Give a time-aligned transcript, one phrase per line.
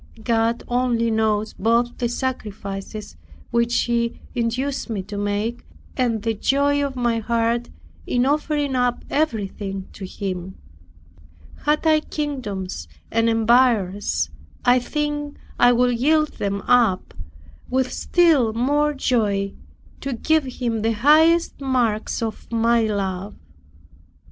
[0.23, 3.15] God only knows both the sacrifices
[3.51, 5.63] which He induced me to make,
[5.95, 7.69] and the joy of my heart
[8.07, 10.57] in offering up everything to Him.
[11.65, 14.31] Had I kingdoms and empires,
[14.65, 17.13] I think I would yield them up
[17.69, 19.53] with still more joy,
[19.99, 23.35] to give Him the higher marks of my love.